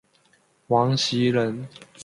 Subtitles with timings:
[0.65, 1.67] 王袭人。